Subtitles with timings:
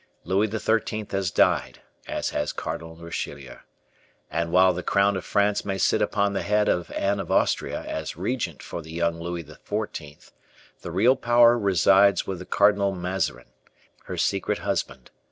[0.23, 3.57] Louis XIII has died, as has Cardinal Richelieu,
[4.31, 7.81] and while the crown of France may sit upon the head of Anne of Austria
[7.83, 10.31] as Regent for the young Louis XIV,
[10.81, 13.53] the real power resides with the Cardinal Mazarin,
[14.05, 15.11] her secret husband.